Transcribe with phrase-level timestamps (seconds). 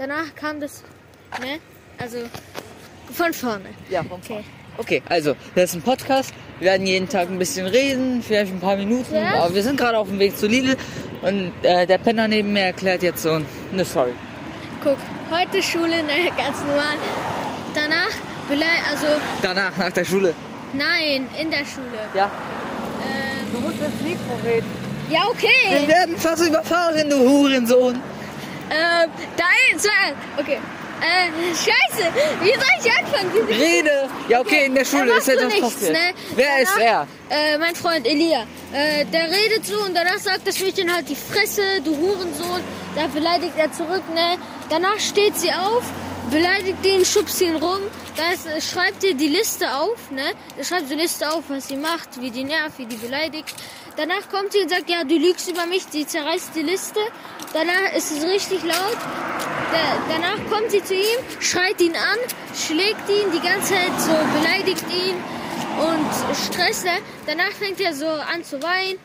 [0.00, 0.82] danach kam das,
[1.40, 1.58] ne?
[1.98, 2.18] Also
[3.12, 3.66] von vorne.
[3.90, 4.44] Ja, vom Okay.
[4.78, 6.32] Okay, also, das ist ein Podcast.
[6.58, 9.14] Wir werden jeden Tag ein bisschen reden, vielleicht ein paar Minuten.
[9.14, 9.42] Ja.
[9.44, 10.74] Aber wir sind gerade auf dem Weg zu Lidl
[11.20, 13.40] und äh, der Penner neben mir erklärt jetzt so
[13.72, 14.12] eine Story.
[14.82, 14.96] Guck,
[15.30, 16.96] heute Schule, ne, ganz normal.
[17.74, 19.06] Danach, also
[19.42, 20.34] Danach, nach der Schule.
[20.72, 22.00] nein, in der Schule.
[22.14, 22.30] Ja.
[23.04, 24.66] Ähm, Du musst ins Mikro reden.
[25.10, 25.88] ja, Wir okay.
[25.88, 28.00] werden fast überfahren, du Hurensohn.
[28.70, 29.44] Ähm, da
[29.74, 29.88] ist,
[30.38, 30.58] okay.
[31.00, 32.10] Äh, scheiße,
[32.42, 33.30] wie soll ich anfangen?
[33.48, 34.08] Diese Rede.
[34.28, 35.92] Ja, okay, in der Schule ist etwas nichts, passiert.
[35.92, 36.12] ne?
[36.36, 37.06] Wer ist er?
[37.30, 38.42] Äh, mein Freund Elia.
[38.72, 42.60] Äh, der redet so und danach sagt das Mädchen halt die Fresse, du Hurensohn.
[42.94, 44.36] Da beleidigt er zurück, ne?
[44.68, 45.82] Danach steht sie auf,
[46.30, 47.80] beleidigt ihn, schubst ihn rum.
[48.16, 50.32] Da ist, äh, schreibt ihr die Liste auf, ne?
[50.58, 53.54] Da schreibt sie Liste auf, was sie macht, wie die nervt, wie die beleidigt.
[53.96, 57.00] Danach kommt sie und sagt, ja, du lügst über mich, sie zerreißt die Liste.
[57.52, 58.98] Danach ist es richtig laut.
[59.72, 62.18] Da, danach kommt sie zu ihm, schreit ihn an,
[62.54, 65.16] schlägt ihn die ganze Zeit so, beleidigt ihn
[65.80, 66.98] und stresst er.
[67.26, 68.98] Danach fängt er so an zu weinen,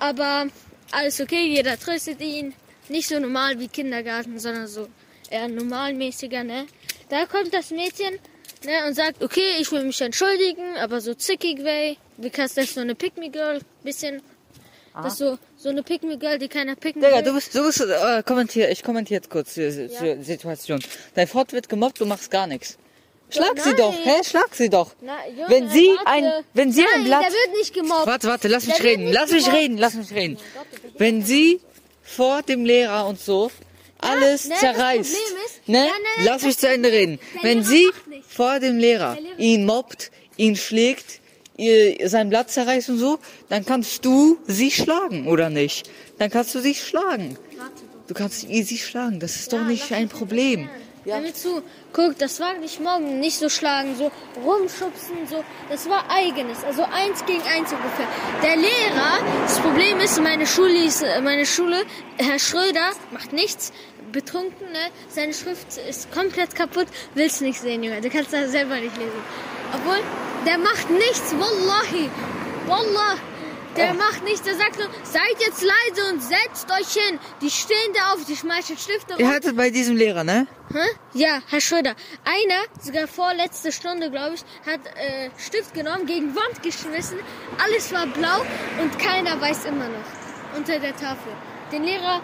[0.00, 0.46] aber
[0.92, 2.54] alles okay, jeder tröstet ihn.
[2.88, 4.88] Nicht so normal wie Kindergarten, sondern so
[5.30, 6.66] eher normalmäßiger, ne?
[7.10, 8.18] Da kommt das Mädchen
[8.64, 12.80] ne, und sagt, okay, ich will mich entschuldigen, aber so zickig way, because that's so
[12.80, 14.22] eine Pick-me-Girl, bisschen.
[15.00, 17.22] Das ist so, so eine Pick-me-Girl, die keiner picken Digga, will.
[17.22, 20.80] du bist, du bist, äh, kommentier, ich kommentiere jetzt kurz die, die Situation.
[21.14, 22.76] Dein Freund wird gemobbt, du machst gar nichts.
[23.30, 24.02] Schlag Ja, sie doch, nein.
[24.16, 24.24] hä?
[24.24, 24.90] Schlag sie doch.
[25.02, 26.06] Na, Junge, Wenn sie warte.
[26.10, 28.06] ein, wenn sie Nein, ein Blatt, der wird nicht gemobbt.
[28.06, 30.38] warte, warte, lass mich reden, lass mich reden, lass mich reden.
[30.96, 31.60] Wenn sie
[32.02, 33.50] vor dem Lehrer und so
[34.00, 35.78] alles ne, das zerreißt, ist- ne?
[35.78, 35.90] Ja, ne,
[36.24, 37.20] lass das- mich zu Ende reden.
[37.42, 37.88] Wenn Lehrer sie
[38.28, 41.20] vor dem Lehrer- ihn mobbt, ihn schlägt,
[41.58, 43.18] ihr sein Blatt zerreißt und so,
[43.50, 45.90] dann kannst du sie schlagen, oder nicht?
[46.18, 47.36] Dann kannst du sie schlagen.
[48.06, 50.70] Du kannst sie easy schlagen, das ist doch nicht ein Problem.
[51.04, 51.14] Ja.
[51.14, 51.62] Hör mir zu.
[51.92, 54.10] Guck, das war nicht mobben, nicht so schlagen, so
[54.44, 55.42] rumschubsen, so.
[55.70, 58.06] Das war eigenes, also eins gegen eins ungefähr.
[58.42, 61.84] Der Lehrer, das Problem ist, meine Schule ist, meine Schule,
[62.18, 63.72] Herr Schröder macht nichts,
[64.12, 64.90] betrunken, ne?
[65.08, 68.00] Seine Schrift ist komplett kaputt, willst nicht sehen, Junge.
[68.00, 69.22] Du kannst das selber nicht lesen.
[69.74, 70.00] Obwohl,
[70.46, 72.10] der macht nichts, wallahi.
[72.66, 73.16] Wallah.
[73.76, 77.18] Der macht nichts, der sagt nur, seid jetzt leise und setzt euch hin.
[77.40, 79.14] Die stehen da auf, die schmeißen Stifte.
[79.18, 80.48] Ihr hattet bei diesem Lehrer, ne?
[80.72, 80.84] Hä?
[81.14, 81.94] Ja, Herr Schröder.
[82.24, 87.18] Einer, sogar vorletzte Stunde, glaube ich, hat äh, Stift genommen, gegen Wand geschmissen.
[87.64, 88.40] Alles war blau
[88.82, 90.56] und keiner weiß immer noch.
[90.56, 91.32] Unter der Tafel.
[91.70, 92.20] Den Lehrer,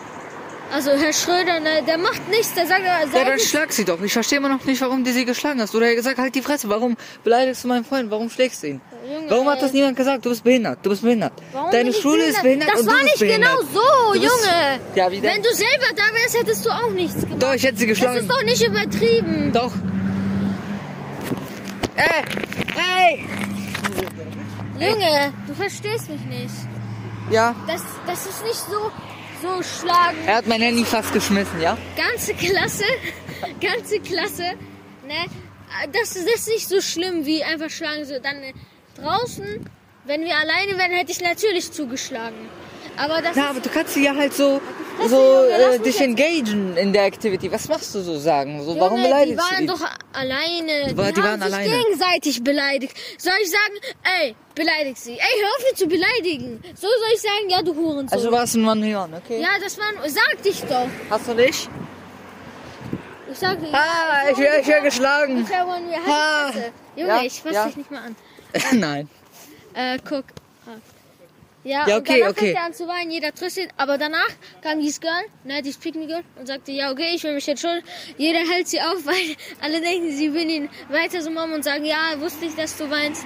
[0.72, 2.54] also Herr Schröder, ne, der macht nichts.
[2.54, 4.00] Der sagt, äh, Ja, seid dann nicht- schlag sie doch.
[4.02, 5.74] Ich verstehe immer noch nicht, warum du sie geschlagen hast.
[5.74, 6.68] Oder gesagt, halt die Fresse.
[6.68, 8.10] Warum beleidigst du meinen Freund?
[8.10, 8.80] Warum schlägst du ihn?
[9.06, 10.24] Junge, Warum hat das niemand gesagt?
[10.24, 10.78] Du bist behindert.
[10.82, 11.32] Du bist behindert.
[11.52, 13.50] Warum Deine Schule ist behindert Das und war du bist nicht behindert.
[13.50, 14.80] genau so, bist- Junge.
[14.94, 15.34] Ja, wie denn?
[15.34, 17.42] Wenn du selber da wärst, hättest du auch nichts gemacht.
[17.42, 18.20] Doch, ich hätte sie das geschlagen.
[18.20, 19.52] ist doch nicht übertrieben.
[19.52, 19.72] Doch.
[21.96, 22.24] Ey!
[22.76, 23.26] Ey!
[24.88, 26.54] Junge, du verstehst mich nicht.
[27.30, 27.54] Ja.
[27.66, 28.90] Das, das ist nicht so,
[29.44, 30.16] so schlagen.
[30.26, 31.76] Er hat mein Handy fast geschmissen, ja?
[31.96, 32.84] ganze Klasse,
[33.60, 34.54] ganze Klasse,
[35.06, 35.26] ne?
[35.92, 38.04] Das, das ist nicht so schlimm wie einfach schlagen.
[38.04, 38.36] So dann
[38.96, 39.68] draußen,
[40.04, 42.48] wenn wir alleine wären, hätte ich natürlich zugeschlagen.
[42.96, 44.60] Aber das Na, aber du kannst sie ja halt so,
[45.00, 47.50] so mich, Junge, äh, mich dich engagen in der Activity.
[47.50, 48.62] Was machst du so sagen?
[48.62, 50.86] So, warum Junge, beleidigst die waren du doch alleine.
[50.90, 51.68] Die war- die haben waren alleine.
[51.70, 52.96] gegenseitig beleidigt.
[53.18, 53.74] Soll ich sagen,
[54.20, 55.12] ey, beleidig sie.
[55.14, 56.62] Ey, hör auf, ihn zu beleidigen.
[56.76, 58.16] So soll ich sagen, ja, du Hurensohn.
[58.16, 58.80] Also warst du ein Mann
[59.14, 59.40] okay?
[59.40, 60.86] ja, das war, sag dich doch.
[61.10, 61.68] Hast du nicht?
[63.32, 63.68] Ich sag dir.
[63.72, 65.44] Ah, ich wäre ich wär geschlagen.
[65.48, 66.50] Ich hab one, Ah.
[66.52, 67.00] die.
[67.00, 67.66] Junge, Ja, ich fass ja.
[67.66, 68.16] dich nicht mal an.
[68.78, 69.08] Nein.
[69.74, 70.24] Äh, guck.
[70.66, 70.76] Ah.
[71.64, 72.44] Ja, Ja, und okay, danach okay.
[72.46, 73.70] fängt er an zu weinen, jeder tröstet.
[73.76, 74.28] Aber danach
[74.62, 77.62] kam dieses Girl, ne, dieses Me Girl, und sagte, ja, okay, ich will mich jetzt
[77.62, 77.80] schon.
[78.18, 81.84] Jeder hält sie auf, weil alle denken, sie will ihn weiter so machen und sagen,
[81.84, 83.24] ja, wusste ich, dass du weinst.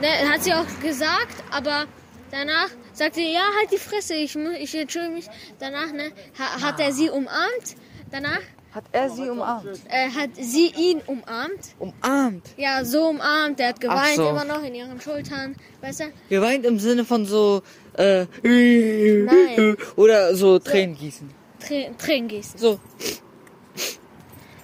[0.00, 1.86] Ne, hat sie auch gesagt, aber
[2.30, 5.26] danach sagte sie, ja, halt die Fresse, ich, ich entschuldige mich.
[5.58, 7.76] Danach, ne, ha, hat er sie umarmt.
[8.10, 8.40] Danach
[8.74, 9.80] Hat er sie umarmt?
[9.90, 11.74] äh, hat sie ihn umarmt.
[11.78, 12.46] Umarmt?
[12.56, 14.28] Ja, so umarmt, der hat geweint, so.
[14.30, 16.04] immer noch in ihren Schultern, weißt du?
[16.30, 17.60] Geweint im Sinne von so,
[17.98, 19.76] äh, Nein.
[19.96, 21.28] oder so Tränen gießen.
[21.62, 22.58] Trä- Tränen gießen.
[22.58, 22.80] So.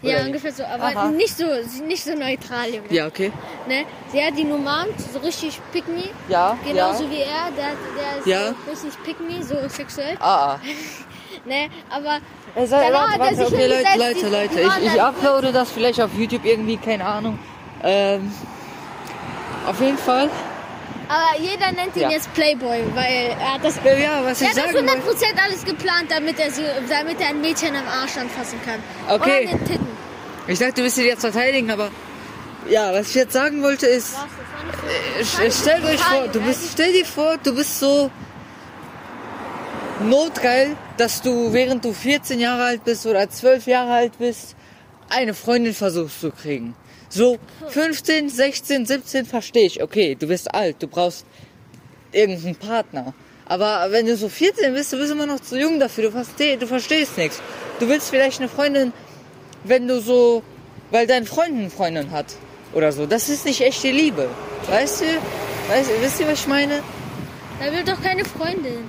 [0.01, 1.09] Ja, ungefähr so, aber Aha.
[1.11, 1.45] nicht so,
[1.85, 2.87] nicht so neutral, Junge.
[2.91, 3.33] Ja, okay.
[3.67, 3.85] Ne?
[4.13, 7.11] Sie hat ihn umarmt, so richtig pick me, Ja, genauso ja.
[7.11, 8.55] wie er, der, der ist Ja.
[8.65, 10.61] so richtig pick me, so sexuell, Ah, ah.
[11.47, 11.69] ne?
[11.91, 12.19] Aber
[12.55, 12.71] Danach
[13.19, 14.61] warte, er warte, okay, Leute, Leute, Leute.
[14.81, 17.39] Ich, ich uploade das vielleicht auf YouTube irgendwie, keine Ahnung.
[17.83, 18.33] Ähm,
[19.67, 20.29] auf jeden Fall
[21.09, 22.11] Aber jeder nennt ihn Ja.
[22.11, 23.77] jetzt Playboy, weil er hat das.
[23.77, 25.25] Ja, was er ich hat das sagen wollte.
[25.27, 28.83] 100% alles geplant, damit er, sie, damit er ein Mädchen am Arsch anfassen kann.
[29.09, 29.45] Okay.
[29.45, 29.89] Oder an den Titten.
[30.49, 31.91] Ich dachte, du wirst sie jetzt verteidigen, aber
[32.69, 34.15] ja, was ich jetzt sagen wollte ist,
[35.19, 38.11] Was, so- äh, stellt euch vor, du bist, stell dir vor, du bist so
[40.01, 44.57] notgeil, dass du während du 14 Jahre alt bist oder 12 Jahre alt bist,
[45.09, 46.75] eine Freundin versuchst zu kriegen.
[47.09, 49.83] So 15, 16, 17 verstehe ich.
[49.83, 51.25] Okay, du bist alt, du brauchst
[52.13, 53.15] irgendeinen Partner.
[53.47, 56.05] Aber wenn du so 14 bist, du bist immer noch zu jung dafür.
[56.05, 57.41] Du verstehst, du verstehst nichts.
[57.81, 58.93] Du willst vielleicht eine Freundin,
[59.65, 60.43] wenn du so,
[60.91, 62.27] weil dein Freund eine Freundin hat
[62.75, 63.07] oder so.
[63.07, 64.29] Das ist nicht echte Liebe.
[64.69, 65.07] Weißt du?
[65.69, 66.83] Weißt, wisst ihr, was ich meine?
[67.61, 68.85] Er will doch keine Freundin.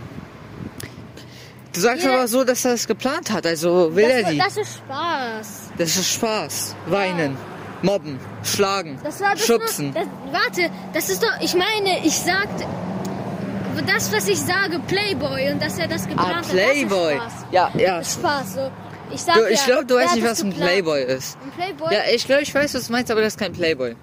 [1.73, 3.45] Du sagst Jeder- aber so, dass er es geplant hat.
[3.45, 4.37] Also will er Das, die.
[4.37, 5.47] das ist Spaß.
[5.77, 6.75] Das ist Spaß.
[6.87, 7.37] Weinen,
[7.83, 9.91] mobben, schlagen, Das war das schubsen.
[9.93, 11.39] Nur, das, warte, das ist doch.
[11.41, 12.65] Ich meine, ich sagte.
[13.87, 16.49] Das, was ich sage, Playboy und dass er das geplant Ah, hat.
[16.49, 17.15] Playboy.
[17.15, 17.45] Das ist Spaß.
[17.51, 17.97] Ja, ja.
[17.99, 18.53] Das ist Spaß.
[18.55, 18.71] So.
[19.11, 20.69] Ich sag Du, ja, ich glaube, du er weißt hat nicht, was ein geplant.
[20.71, 21.37] Playboy ist.
[21.41, 21.93] Ein Playboy?
[21.93, 23.95] Ja, ich glaube, ich weiß, was du meinst, aber das ist kein Playboy.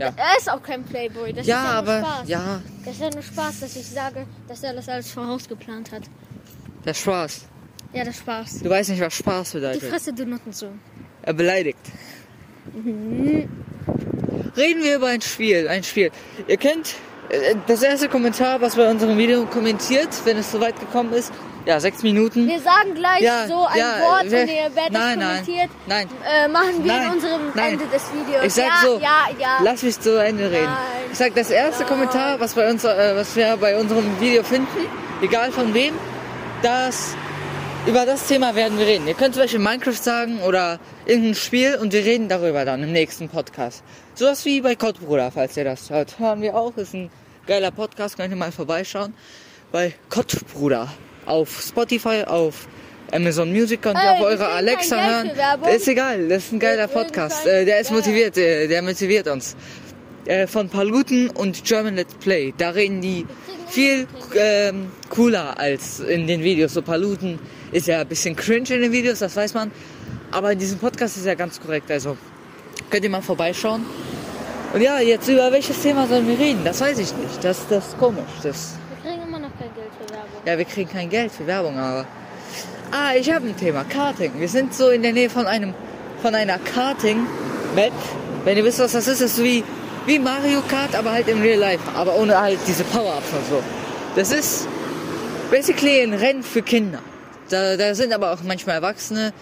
[0.00, 0.06] Ja.
[0.16, 1.32] Er ist auch kein Playboy.
[1.34, 2.28] Das Ja, ist ja nur aber Spaß.
[2.28, 6.02] ja, Das ist ja nur Spaß, dass ich sage, dass er das alles vorausgeplant hat.
[6.84, 7.42] Der Spaß.
[7.92, 8.60] Ja, das ist Spaß.
[8.62, 9.82] Du weißt nicht, was Spaß Die bedeutet.
[9.90, 10.78] Fresse, du Nuttensohn.
[11.22, 11.78] Er beleidigt.
[14.56, 15.68] Reden wir über ein Spiel.
[15.68, 16.10] Ein Spiel.
[16.46, 16.94] Ihr kennt
[17.30, 21.32] äh, das erste Kommentar, was bei unserem Video kommentiert, wenn es soweit gekommen ist.
[21.66, 22.46] Ja, sechs Minuten.
[22.48, 25.70] Wir sagen gleich Ja, so ein ja, Wort wer- und ihr werdet nein, nein, kommentiert.
[25.86, 26.08] nein.
[26.24, 27.72] Äh, machen wir Nein, in unserem nein.
[27.74, 28.44] Ende des Videos.
[28.44, 29.58] Ich sag ja, so, ja, ja.
[29.62, 30.64] lass mich zu Ende reden.
[30.64, 30.76] Nein.
[31.12, 31.88] Ich sag, das erste Nein.
[31.92, 34.68] Kommentar, was, bei uns, äh, was wir bei unserem Video finden,
[35.20, 35.92] egal von wem,
[36.62, 37.14] das,
[37.86, 39.06] über das Thema werden wir reden.
[39.06, 42.92] Ihr könnt zum Beispiel Minecraft sagen oder irgendein Spiel und wir reden darüber dann im
[42.92, 43.82] nächsten Podcast.
[44.14, 46.18] Sowas wie bei Kottbruder, falls ihr das hört.
[46.18, 47.10] Hören wir auch, ist ein
[47.46, 49.14] geiler Podcast, könnt ihr mal vorbeischauen.
[49.70, 50.88] Bei Kottbruder
[51.26, 52.66] auf Spotify, auf
[53.12, 55.30] Amazon Music könnt ihr auf wir eure kriegen kein Alexa hören.
[55.74, 57.46] Ist egal, das ist ein geiler Podcast.
[57.46, 59.56] Äh, der ist motiviert, äh, der motiviert uns.
[60.28, 62.52] Äh, von Paluten und German Let's Play.
[62.58, 63.24] Da reden die
[63.66, 66.74] viel ähm, cooler als in den Videos.
[66.74, 67.38] So Paluten
[67.72, 69.70] ist ja ein bisschen cringe in den Videos, das weiß man.
[70.30, 71.90] Aber in diesem Podcast ist er ganz korrekt.
[71.90, 72.18] Also
[72.90, 73.86] könnt ihr mal vorbeischauen.
[74.74, 76.60] Und ja, jetzt über welches Thema sollen wir reden?
[76.62, 77.42] Das weiß ich nicht.
[77.42, 78.24] Das, das ist komisch.
[78.42, 80.40] Das, Wir kriegen immer noch kein Geld für Werbung.
[80.44, 82.06] ja, wir kriegen kein Geld für Werbung, aber.
[82.90, 83.82] Ah, ich habe ein Thema.
[83.84, 84.32] Karting.
[84.38, 85.72] Wir sind so in der Nähe von einem
[86.20, 87.92] von einer Karting-Map.
[88.44, 89.64] Wenn ihr wisst, was das ist, ist so wie,
[90.08, 91.84] wie Mario Kart, aber halt im Real Life.
[91.94, 93.62] Aber ohne halt diese Power-Ups und so.
[94.16, 94.66] Das ist
[95.50, 97.00] basically ein Rennen für Kinder.
[97.50, 99.32] Da, da sind aber auch manchmal Erwachsene.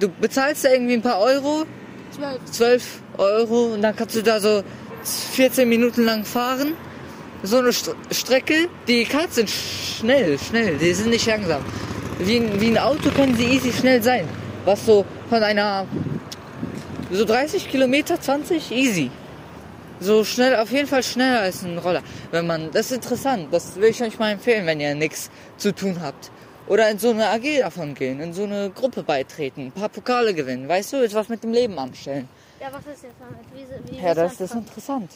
[0.00, 1.64] Du bezahlst da irgendwie ein paar Euro,
[2.10, 2.40] Zwölf.
[2.50, 2.84] 12
[3.18, 4.62] Euro und dann kannst du da so
[5.32, 6.72] 14 Minuten lang fahren.
[7.42, 11.62] So eine St Strecke, die Karts sind schnell, schnell, die sind nicht langsam.
[12.18, 14.26] Wie wie ein Auto können sie easy schnell sein.
[14.64, 15.86] Was so von einer,
[17.12, 19.10] so 30 Kilometer, 20, easy.
[20.00, 22.02] So schnell, auf jeden Fall schneller als ein Roller.
[22.30, 25.74] Wenn man, das ist interessant, das will ich euch mal empfehlen, wenn ihr nichts zu
[25.74, 26.30] tun habt.
[26.66, 30.34] Oder in so eine AG davon gehen, in so eine Gruppe beitreten, ein paar Pokale
[30.34, 32.28] gewinnen, weißt du, jetzt was mit dem Leben anstellen.
[32.60, 33.38] Ja, was ist jetzt damit?
[33.88, 35.12] Wie, wie Ja, das, das ist interessant.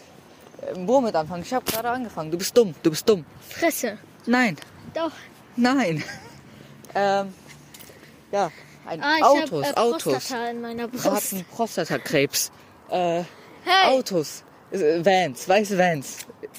[0.63, 1.43] Äh, Womit anfangen?
[1.43, 2.31] Ich habe gerade angefangen.
[2.31, 3.25] Du bist dumm, du bist dumm.
[3.49, 3.99] Fresse.
[4.27, 4.57] Nein,
[4.95, 5.11] Doch.
[5.57, 6.05] nein.
[6.95, 7.35] ähm,
[8.31, 8.51] ja,
[8.87, 10.03] ein Ah, ich Autos, hab, äh, Autos.
[10.05, 11.33] Prostata in meiner Er hat Brust.
[11.35, 12.53] einen Prostatakrebs.
[12.91, 13.23] Äh,
[13.63, 13.91] Hey.
[13.99, 16.19] Autos, Vans, weiße Vans.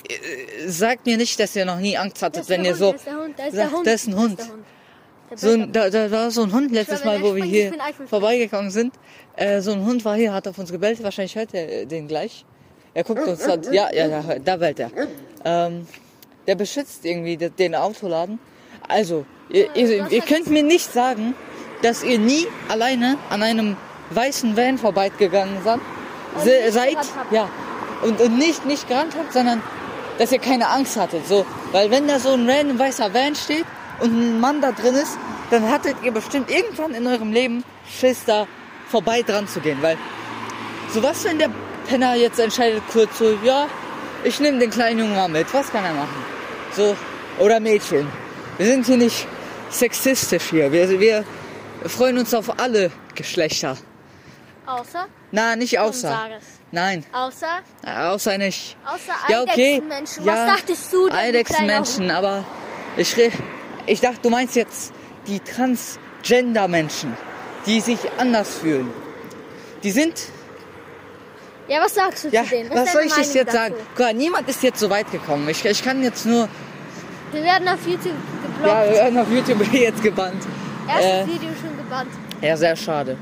[0.10, 2.92] Äh, Sagt mir nicht, dass ihr noch nie Angst Da hattet, wenn ihr Hund, so.
[2.92, 3.88] da ist der Hund, da ist Sag, der Hund.
[3.88, 4.40] das ist ein Hund.
[5.30, 7.74] Da So ein, da, da war so ein Hund letztes Mal, wo wir hier
[8.08, 8.94] vorbeigegangen sind.
[9.38, 11.02] Äh, so ein Hund war hier, hat auf uns gebellt.
[11.04, 12.46] Wahrscheinlich hört er den gleich.
[12.94, 14.92] Er guckt uns da, ja, ja, ja, da bellt er.
[15.46, 15.88] Ähm,
[16.48, 18.40] der beschützt irgendwie de- den Autoladen.
[18.88, 21.34] Also, ihr, ihr, ihr könnt mir nicht sagen,
[21.82, 23.78] dass ihr nie alleine an einem
[24.10, 25.80] weißen Van vorbeigegangen seid.
[26.72, 26.98] Seid
[27.32, 27.50] ja.
[28.02, 29.62] Und, und nicht, nicht gerannt habt, sondern
[30.18, 31.28] dass ihr keine Angst hattet.
[31.28, 33.66] So, weil wenn da so ein random weißer Van steht
[34.00, 35.18] und ein Mann da drin ist,
[35.50, 38.48] dann hattet ihr bestimmt irgendwann in eurem Leben Schiss da
[38.90, 39.78] vorbei dran zu gehen.
[39.82, 39.98] Weil
[40.94, 41.50] so was, wenn der
[41.88, 43.68] Penner jetzt entscheidet kurz so, ja,
[44.24, 46.26] ich nehme den kleinen Jungen mal mit, was kann er machen?
[46.76, 46.96] So,
[47.40, 48.08] oder Mädchen.
[48.58, 49.28] Wir sind hier nicht
[49.70, 50.72] sexistisch hier.
[50.72, 51.26] Wir, wir
[51.86, 53.78] freuen uns auf alle Geschlechter.
[54.66, 55.08] Außer?
[55.32, 56.30] Na, nicht außer.
[56.72, 57.48] Nein, Außer?
[57.86, 58.78] außer nicht.
[58.86, 59.76] Außer Ja, okay.
[59.76, 60.26] Eidechsenmenschen.
[60.26, 62.44] Ja, Was dachtest du denn, Eidechsenmenschen, aber
[62.96, 63.16] ich,
[63.88, 64.94] ich dachte, du meinst jetzt
[65.28, 67.16] die Transgender-Menschen,
[67.66, 68.90] die sich anders fühlen.
[69.84, 70.14] Die sind?
[71.68, 72.70] Ja, was sagst du Ja, zu denen?
[72.70, 73.52] was ist soll ich jetzt dazu?
[73.58, 73.76] sagen?
[73.96, 75.48] Guck mal, niemand ist jetzt so weit gekommen.
[75.50, 76.48] Ich, ich kann jetzt nur.
[77.32, 78.14] Wir werden auf YouTube
[78.44, 78.68] geblockt.
[78.68, 80.44] Ja, wir werden auf YouTube jetzt gebannt.
[80.88, 82.12] Erstes Äh, Video schon gebannt.
[82.42, 83.18] ja, sehr schade.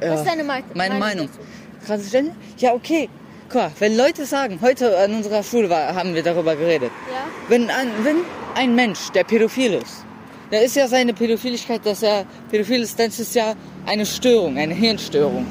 [0.00, 0.70] Was ist deine Meinung?
[0.74, 1.28] Meine Meinung.
[1.28, 1.86] dazu?
[1.86, 2.32] Transgender?
[2.58, 3.08] Ja, okay.
[3.48, 6.90] Guck mal, wenn Leute sagen, heute an unserer Schule war, haben wir darüber geredet.
[7.10, 7.24] Ja.
[7.48, 8.16] Wenn ein, wenn
[8.54, 10.04] ein Mensch, der pädophil ist,
[10.50, 13.54] da ist ja seine Pädophiligkeit, dass er pädophil ist, dann ist es ja
[13.86, 15.46] eine Störung, eine Hirnstörung.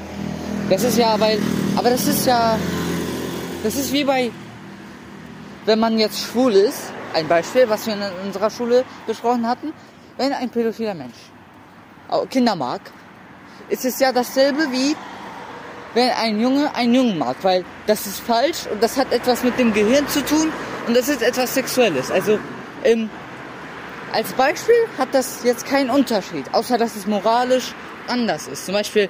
[0.70, 1.38] Das ist ja, weil,
[1.76, 2.58] aber das ist ja,
[3.62, 4.30] das ist wie bei,
[5.66, 9.72] wenn man jetzt schwul ist, ein Beispiel, was wir in unserer Schule besprochen hatten,
[10.16, 11.14] wenn ein pädophiler Mensch
[12.08, 12.80] auch Kinder mag,
[13.68, 14.96] ist es ja dasselbe wie
[15.94, 19.58] wenn ein Junge einen Jungen mag, weil das ist falsch und das hat etwas mit
[19.58, 20.52] dem Gehirn zu tun
[20.86, 22.10] und das ist etwas Sexuelles.
[22.10, 22.38] Also
[22.82, 23.08] ähm,
[24.12, 27.74] als Beispiel hat das jetzt keinen Unterschied, außer dass es moralisch
[28.08, 28.66] anders ist.
[28.66, 29.08] Zum Beispiel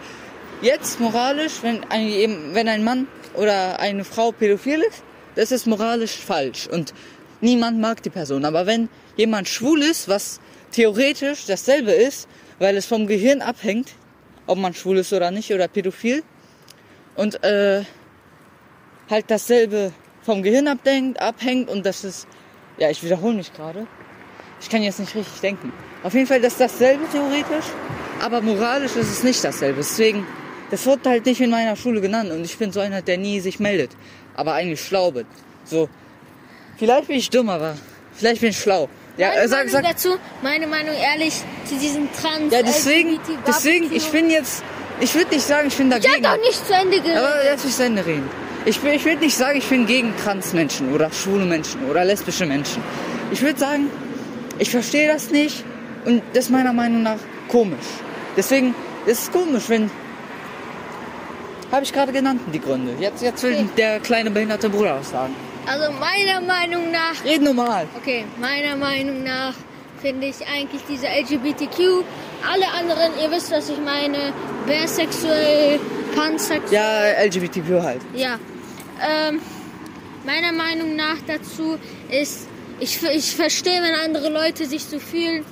[0.63, 5.03] jetzt moralisch, wenn ein, wenn ein Mann oder eine Frau pädophil ist,
[5.35, 6.95] das ist moralisch falsch und
[7.41, 8.45] niemand mag die Person.
[8.45, 13.89] Aber wenn jemand schwul ist, was theoretisch dasselbe ist, weil es vom Gehirn abhängt,
[14.47, 16.23] ob man schwul ist oder nicht oder pädophil,
[17.17, 17.85] und äh,
[19.09, 22.27] halt dasselbe vom Gehirn abdenkt, abhängt und das ist,
[22.79, 23.87] ja, ich wiederhole mich gerade.
[24.61, 25.73] Ich kann jetzt nicht richtig denken.
[26.03, 27.67] Auf jeden Fall, das ist dasselbe theoretisch,
[28.21, 29.77] aber moralisch ist es nicht dasselbe.
[29.79, 30.27] Deswegen,
[30.71, 33.41] das wird halt nicht in meiner Schule genannt und ich bin so einer, der nie
[33.41, 33.91] sich meldet,
[34.35, 35.27] aber eigentlich schlau bin.
[35.65, 35.89] So,
[36.79, 37.77] vielleicht bin ich dumm, aber
[38.15, 38.89] vielleicht bin ich schlau.
[39.17, 41.35] Ja, Meine äh, sag, Meinung sag, dazu, meine Meinung ehrlich
[41.69, 42.53] zu diesem Trans.
[42.53, 44.63] ja, deswegen, deswegen, ich bin jetzt,
[45.01, 46.23] ich würde nicht sagen, ich bin Ich hab dagegen.
[46.25, 47.19] doch nicht zu Ende geredet.
[47.19, 48.29] Aber lass mich zu Ende reden.
[48.65, 52.45] Ich, bin- ich würde nicht sagen, ich bin gegen Transmenschen oder schwule Menschen oder lesbische
[52.47, 52.83] Menschen.
[53.31, 53.89] Ich würde sagen,
[54.59, 55.63] ich verstehe das nicht
[56.07, 57.19] und das ist meiner Meinung nach
[57.49, 57.87] komisch.
[58.37, 58.75] Deswegen
[59.07, 59.91] ist es komisch, wenn.
[61.71, 62.95] Habe ich gerade genannt, die Gründe.
[63.01, 63.69] Jetzt, jetzt will Okay.
[63.77, 65.35] der kleine behinderte Bruder was sagen.
[65.67, 67.87] Also meiner Meinung nach, Red normal.
[67.97, 69.55] okay, meiner Meinung nach
[70.03, 72.05] finde ich eigentlich diese LGBTQ,
[72.53, 74.35] alle anderen, ihr wisst, was ich meine,
[74.67, 75.81] bisexuell,
[76.15, 76.71] pansexuell.
[76.71, 78.03] Ja, LGBTQ halt.
[78.15, 78.39] Ja.
[79.01, 79.41] Ähm,
[80.27, 81.79] meiner Meinung nach dazu
[82.11, 82.49] ist,
[82.81, 85.45] ich, ich verstehe, wenn andere Leute sich so fühlen,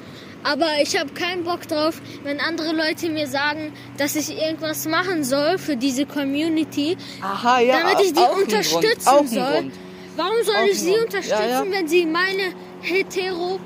[0.45, 5.25] aber ich habe keinen Bock drauf, wenn andere Leute mir sagen, dass ich irgendwas machen
[5.25, 7.78] soll für diese Community, Aha, ja.
[7.78, 9.52] damit ich die unterstützen soll.
[9.52, 9.73] Grund.
[10.16, 11.64] Warum soll ich sie unterstützen, Ja, ja.
[11.71, 13.59] wenn sie meine hetero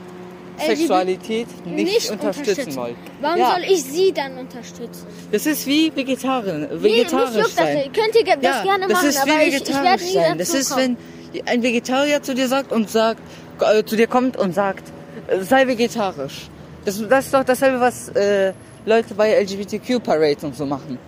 [0.59, 2.97] LGBT Sexualität nicht, unterstützen wollen.
[3.21, 5.07] Warum ja, soll ich sie dann unterstützen?
[5.31, 7.75] Das ist wie Vegetarier, Wie- vegetarisch das sein.
[7.77, 7.95] nicht.
[7.95, 10.39] Könnt ihr das gerne das machen, ist wie aber ich, ich vegetarisch werde nie sein.
[10.39, 10.97] Das ist, wenn
[11.45, 13.21] ein Vegetarier zu dir sagt und sagt,
[13.61, 14.85] äh, zu dir kommt und sagt,
[15.29, 16.49] äh, sei vegetarisch.
[16.87, 18.53] Das, das ist doch dasselbe, was äh,
[18.87, 20.99] Leute bei LGBTQ Parades und so machen.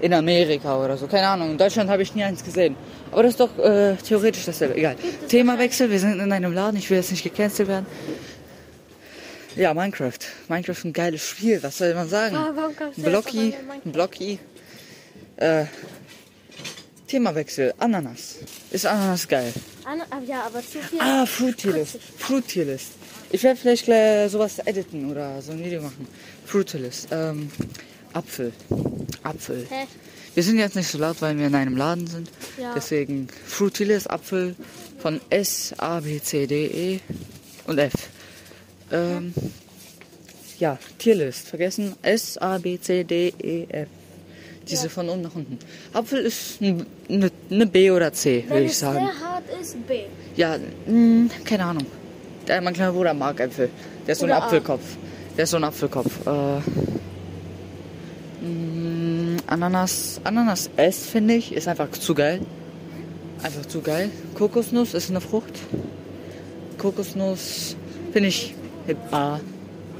[0.00, 1.06] In Amerika oder so.
[1.06, 1.50] Keine Ahnung.
[1.50, 2.74] In Deutschland habe ich nie eins gesehen.
[3.12, 4.76] Aber das ist doch äh, theoretisch dasselbe.
[4.76, 4.96] Egal.
[5.28, 5.90] Themawechsel.
[5.90, 6.76] Wir sind in einem Laden.
[6.76, 7.86] Ich will jetzt nicht gecancelt werden.
[9.56, 10.18] Ja, Minecraft.
[10.48, 11.62] Minecraft ist ein geiles Spiel.
[11.62, 12.36] Was soll man sagen?
[12.36, 12.54] Ah,
[12.96, 13.54] Blocky?
[13.84, 14.38] Blocky.
[15.36, 15.64] Äh,
[17.08, 17.74] Themawechsel.
[17.78, 18.36] Ananas.
[18.70, 19.52] Ist Ananas geil?
[19.84, 21.00] An, ah, ja, aber zu viel.
[21.00, 21.98] Ah, Fruitilist.
[22.18, 22.92] Fruitilist.
[23.30, 26.06] Ich werde vielleicht gleich sowas editen oder so ein Video machen.
[26.46, 27.08] Fruitilist.
[27.10, 27.50] Ähm,
[28.12, 28.52] Apfel.
[29.22, 29.66] Apfel.
[29.68, 29.86] Hä?
[30.34, 32.30] Wir sind jetzt nicht so laut, weil wir in einem Laden sind.
[32.60, 32.72] Ja.
[32.74, 34.54] Deswegen Fruitilist Apfel
[34.98, 37.00] von S, A, B, C, D, E
[37.66, 37.92] und F.
[38.92, 39.34] Ähm,
[40.58, 41.48] ja, Tierlist.
[41.48, 41.94] Vergessen.
[42.02, 43.88] S, A, B, C, D, E, F.
[44.68, 45.58] Diese von unten nach unten.
[45.92, 46.86] Apfel ist eine
[47.48, 49.06] ne B oder C, Wenn würde ich es sagen.
[49.06, 50.02] sehr hart ist, B.
[50.36, 51.86] Ja, mh, keine Ahnung.
[52.46, 53.70] Der, mein kleiner Bruder mag Äpfel.
[54.06, 54.46] Der ist so ein Oder A.
[54.46, 54.82] Apfelkopf.
[55.36, 56.26] Der ist so ein Apfelkopf.
[56.26, 56.60] Äh,
[59.46, 62.40] Ananas, Ananas S, finde ich, ist einfach zu geil.
[63.42, 64.10] Einfach zu geil.
[64.34, 65.54] Kokosnuss ist eine Frucht.
[66.78, 67.76] Kokosnuss
[68.12, 68.54] finde ich
[69.10, 69.38] A.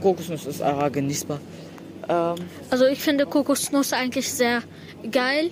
[0.02, 1.40] Kokosnuss ist A, genießbar.
[2.09, 2.37] Ähm,
[2.70, 4.62] Also ich finde Kokosnuss eigentlich sehr
[5.11, 5.50] geil.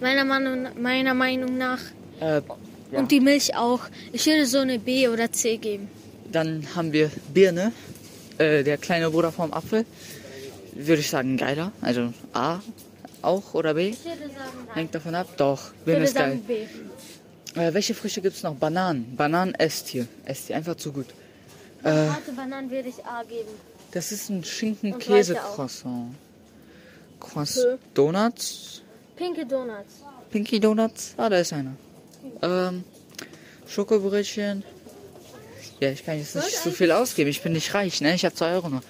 [0.00, 1.80] Meiner Meinung, meiner Meinung nach.
[2.20, 2.40] äh,
[2.92, 2.98] ja.
[2.98, 3.80] Und die Milch auch.
[4.12, 5.88] Ich würde so eine B oder C geben.
[6.32, 7.72] Dann haben wir Birne,
[8.38, 9.84] äh, der kleine Bruder vom Apfel.
[10.74, 11.72] Würde ich sagen, geiler.
[11.80, 12.60] Also A
[13.22, 13.88] auch oder B.
[13.90, 15.28] Ich würde sagen Hängt davon ab.
[15.36, 16.30] Doch, würde ist geil.
[16.30, 16.66] sagen B.
[17.60, 18.54] Äh, welche Früchte gibt es noch?
[18.54, 19.16] Bananen.
[19.16, 20.06] Bananen esst hier.
[20.24, 21.06] Esst hier einfach zu gut.
[21.82, 23.48] Äh, Harte Bananen würde ich A geben.
[23.92, 26.14] das ist ein Schinken-Käse-Croissant.
[27.18, 27.78] Croissant.
[27.94, 28.82] Donuts?
[29.16, 29.94] Pinke Donuts.
[30.30, 31.14] Pinky Donuts?
[31.16, 31.72] Ah, da ist einer.
[32.42, 32.84] Ähm,
[33.66, 34.62] Schokobrötchen.
[35.80, 37.30] Ja, ich kann jetzt nicht so viel ausgeben.
[37.30, 38.14] Ich bin nicht reich, ne?
[38.14, 38.82] Ich habe 2 Euro nur.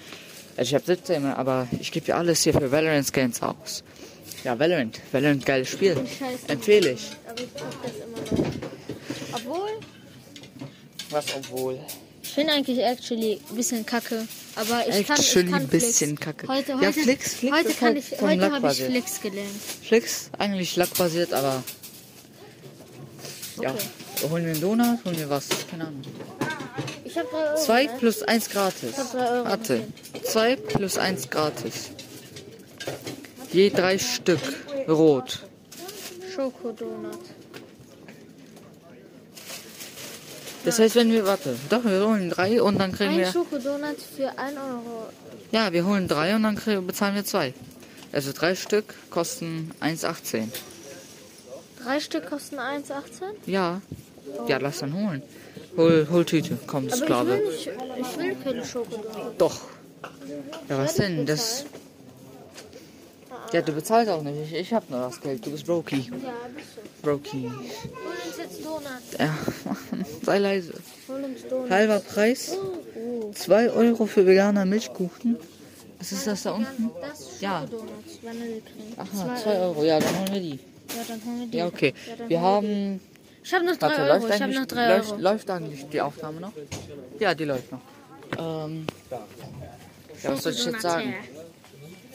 [0.57, 3.83] Also ich habe 17, aber ich gebe ja alles hier für Valorant Skins aus.
[4.43, 4.99] Ja, Valorant.
[5.11, 5.95] Valorant, geiles Spiel.
[5.95, 6.49] Scheiße.
[6.49, 7.07] Empfehle ich.
[7.27, 7.91] Aber ich guck das
[8.37, 8.51] immer noch.
[9.33, 9.69] Obwohl,
[11.09, 11.79] Was obwohl?
[12.23, 14.27] ich finde eigentlich actually ein bisschen kacke.
[14.55, 15.85] Aber ich kann, ich Actually kann ein Flix.
[15.85, 16.47] bisschen kacke.
[16.47, 18.83] Heute, Ja, heute, Flix- Flix heute, kann halt ich, heute habe ich.
[18.83, 19.49] Flix gelernt.
[19.83, 21.63] Flix, eigentlich lackbasiert, aber
[23.61, 23.69] ja.
[23.71, 24.29] Okay.
[24.29, 25.47] Holen wir einen Donut, holen wir was?
[25.69, 26.01] Keine Ahnung.
[27.11, 27.57] Ich habe 3 Euro.
[27.57, 27.91] Zwei ne?
[27.99, 28.97] plus eins gratis.
[28.97, 29.87] hab drei Euro Warte.
[30.23, 31.91] Zwei plus eins gratis.
[33.51, 34.39] Je drei Stück.
[34.87, 35.39] Rot.
[36.33, 37.19] Schokodonut.
[40.63, 43.97] Das heißt, wenn wir, warte, doch, wir holen drei und dann kriegen Ein wir, Schokodonut
[44.15, 45.09] für 1 Euro.
[45.51, 47.53] ja, wir holen drei und dann kriegen, bezahlen wir zwei.
[48.13, 50.47] Also drei Stück kosten 1,18.
[51.83, 52.93] Drei Stück kosten 1,18?
[53.47, 53.81] Ja.
[54.47, 55.23] Ja, lass dann holen.
[55.77, 57.29] Hol, hol Tüte, komm, Aber ich Sklave.
[57.29, 57.69] will, nicht,
[58.01, 59.33] ich will keine Schokodonut.
[59.37, 59.61] Doch.
[60.69, 61.25] Ja, was denn?
[61.25, 61.65] Das.
[63.53, 64.37] Ja, du bezahlst auch nicht.
[64.51, 65.45] Ich, ich hab nur das Geld.
[65.45, 65.97] Du bist Brokey.
[65.97, 66.03] Ja,
[66.55, 67.01] bist du.
[67.07, 67.49] Brokey.
[67.49, 68.83] Hol uns jetzt Donut.
[69.19, 69.37] Ja,
[70.25, 70.73] sei leise.
[71.07, 71.69] Hol uns Donut.
[71.69, 72.55] Halber Preis.
[72.95, 75.37] Oh, 2 Euro für veganer Milchkuchen.
[75.99, 76.89] Was ist das da unten?
[77.01, 77.65] das ist Ja.
[78.97, 79.83] Aha, Zwei 2 Euro.
[79.83, 80.49] Ja, dann holen wir die.
[80.51, 81.57] Ja, dann holen wir die.
[81.57, 81.93] Ja, okay.
[82.19, 83.01] Ja, Wir haben.
[83.43, 84.13] Ich habe noch 3 Warte, Euro.
[84.13, 85.21] läuft Ich habe noch 3 läuft, Euro.
[85.21, 86.51] läuft eigentlich die Aufnahme noch?
[87.19, 87.81] Ja, die läuft noch.
[88.37, 91.13] Ähm, ja, was soll ich jetzt sagen?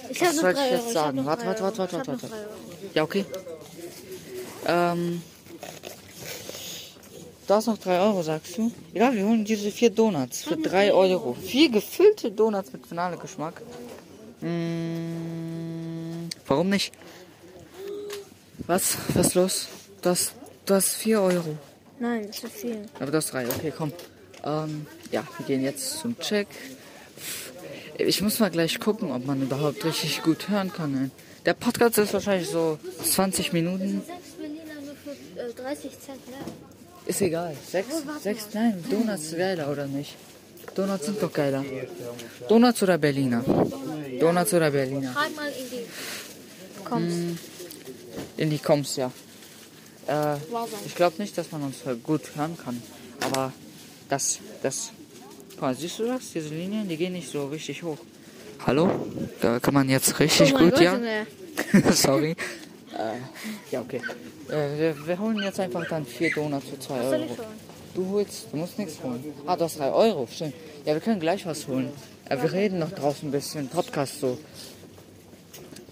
[0.08, 1.26] Ich Was soll 3 ich jetzt sagen?
[1.26, 2.26] Warte, drei warte, warte, warte, warte.
[2.28, 2.36] drei.
[2.94, 3.24] Ja, okay.
[4.66, 5.22] Ähm,
[7.48, 8.70] da ist noch 3 Euro, sagst du?
[8.94, 11.34] Ja, wir holen diese vier Donuts für 3 Euro.
[11.34, 13.62] Vier gefüllte Donuts mit Finale-Geschmack.
[14.40, 16.92] Mm, warum nicht?
[18.66, 18.96] Was?
[19.14, 19.66] Was ist los?
[20.02, 20.32] Das,
[20.66, 21.56] das 4 Euro.
[21.98, 22.84] Nein, das ist viel.
[23.00, 23.92] Aber das 3, okay, komm.
[24.44, 26.48] Ähm, ja, wir gehen jetzt zum Check.
[27.98, 31.10] Ich muss mal gleich gucken, ob man überhaupt richtig gut hören kann.
[31.46, 34.02] Der Podcast ist wahrscheinlich so 20 Minuten.
[34.06, 36.38] 6 Berliner nur für äh, 30 Cent mehr.
[37.06, 37.56] Ist egal.
[37.70, 40.16] Sechs, sechs, nein, Donuts geiler oder nicht?
[40.74, 41.64] Donuts sind doch geiler.
[42.48, 43.44] Donuts oder Berliner?
[44.18, 45.12] Donuts oder Berliner?
[45.12, 46.84] Frag mal in die.
[46.84, 47.16] Kommst.
[48.36, 49.12] In die Koms, ja.
[50.06, 50.36] Äh,
[50.84, 52.80] ich glaube nicht, dass man uns gut hören kann.
[53.20, 53.52] Aber
[54.08, 54.92] das, das.
[55.52, 56.32] Guck mal, siehst du das?
[56.32, 57.98] Diese Linien, die gehen nicht so richtig hoch.
[58.66, 58.90] Hallo?
[59.40, 61.92] Da kann man jetzt richtig Oh mein gut, Gott, ja?
[61.92, 62.32] Sorry.
[62.96, 63.18] Äh,
[63.70, 64.00] ja, okay.
[64.48, 67.26] Äh, wir, wir holen jetzt einfach dann vier Donuts für zwei Euro.
[67.94, 69.24] Du holst, du musst nichts holen.
[69.46, 70.54] Ah, du hast drei Euro, stimmt.
[70.84, 71.90] Ja, wir können gleich was holen.
[72.28, 74.38] Äh, wir reden noch draußen ein bisschen, Podcast so.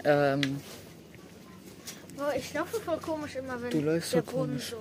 [0.03, 0.59] Ähm,
[2.17, 4.69] Boah, ich laufe voll komisch immer, wenn Du läufst der so Boden komisch.
[4.71, 4.77] so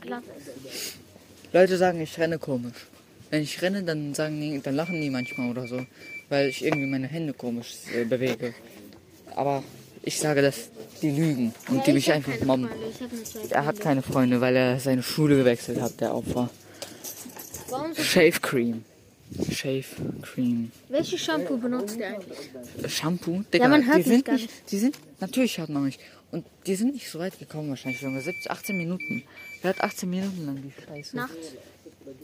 [0.00, 0.22] glatt
[0.64, 0.94] ist.
[1.52, 2.86] Leute sagen, ich renne komisch.
[3.30, 5.84] Wenn ich renne, dann sagen die, dann lachen die manchmal oder so,
[6.28, 8.54] weil ich irgendwie meine Hände komisch äh, bewege.
[9.36, 9.62] Aber
[10.02, 10.70] ich sage, dass
[11.02, 12.68] die lügen und Ja, die ich mich einfach mobben.
[13.50, 16.50] Er hat keine Freunde, weil er seine Schule gewechselt hat, der Opfer.
[17.96, 18.84] Shave Cream.
[19.52, 19.84] Shave
[20.22, 20.72] Cream.
[20.88, 22.92] welches Shampoo benutzt ihr eigentlich?
[22.92, 23.42] Shampoo?
[23.52, 25.98] Digga, Ja, man hört die sind gar nicht, die sind, natürlich hört man mich.
[26.32, 28.20] Und die sind nicht so weit gekommen wahrscheinlich, Junge.
[28.20, 29.22] 17, 18 Minuten.
[29.62, 31.16] Wer hat 18 Minuten lang die Scheiße?
[31.16, 31.34] Nachts?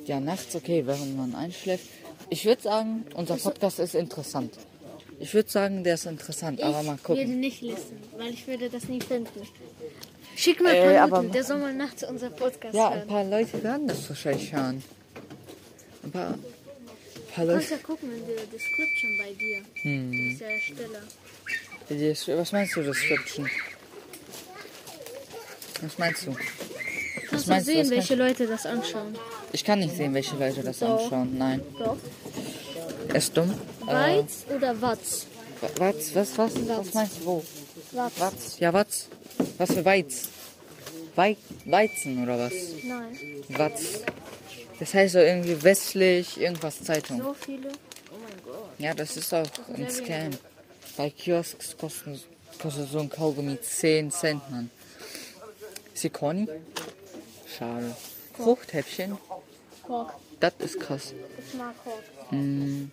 [0.07, 1.87] Ja, nachts okay, während man einschläft.
[2.31, 4.55] Ich würde sagen, unser Podcast ist interessant.
[5.19, 7.41] Ich würde sagen, der ist interessant, aber mal Ich würde gucken.
[7.41, 9.29] nicht listen, weil ich würde das nie finden.
[10.37, 12.99] Schick mal Äh, ein paar aber- Minuten, der soll mal nachts unser Podcast Ja, ein
[12.99, 13.09] hören.
[13.09, 14.83] paar Leute werden das wahrscheinlich hören.
[16.05, 16.39] Ein paar,
[17.37, 19.63] paar Du kannst ja gucken in der Description bei dir.
[19.83, 20.39] Hm.
[21.89, 23.49] Das ist ja ist- Was meinst du, Description?
[25.83, 26.37] Was meinst du?
[27.29, 29.17] Kannst du sehen, welche Leute das anschauen.
[29.53, 30.87] Ich kann nicht sehen, welche Leute das So.
[30.87, 31.37] anschauen.
[31.39, 31.61] Nein.
[31.79, 31.97] Doch.
[33.09, 33.53] Er ist dumm.
[33.87, 35.27] Äh, Weiz oder Watz?
[35.79, 37.45] was, was, was, was meinst du, wo?
[37.93, 38.13] Watz.
[38.19, 38.59] Was?
[38.59, 39.09] Ja, was?
[39.59, 40.29] Was für Weiz?
[41.17, 42.53] Wei Weizen oder was?
[42.85, 43.19] Nein.
[43.49, 44.01] Was?
[44.79, 47.19] Das heißt so irgendwie westlich, irgendwas Zeitung.
[47.23, 47.69] So viele?
[47.69, 48.69] Oh mein Gott.
[48.79, 50.31] Ja, das ist auch ein Scam.
[50.97, 52.21] Bei Kiosks kosten,
[52.61, 54.71] kostet so ein Kaugummi 10 Cent, Mann.
[56.13, 56.47] Corny?
[57.59, 57.97] Schade.
[58.35, 59.17] Fruchthäppchen?
[59.83, 60.13] Kork.
[60.41, 61.15] Das ist krass.
[61.49, 62.03] Ich mag Kork.
[62.31, 62.91] Mm,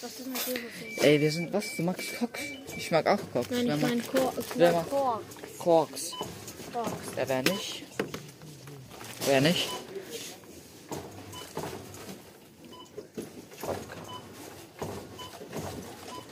[0.00, 1.04] Was ist mit viel?
[1.04, 1.76] ey, wir sind, was?
[1.76, 2.40] Du magst Cox?
[2.76, 3.48] Ich mag auch Cox.
[3.50, 4.34] Nein, Wer ich mag meine Kork.
[4.56, 5.90] Wer mag mag- Kork.
[6.72, 6.88] Kork.
[7.14, 7.84] Wer wer nicht?
[9.26, 9.68] Wer nicht?